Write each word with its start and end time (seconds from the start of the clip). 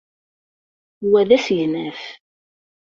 Wa 1.09 1.21
d 1.27 1.29
asegnaf. 1.37 2.01